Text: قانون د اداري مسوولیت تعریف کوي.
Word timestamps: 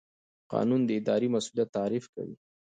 قانون 0.51 0.81
د 0.85 0.89
اداري 0.99 1.27
مسوولیت 1.35 1.69
تعریف 1.77 2.05
کوي. 2.13 2.35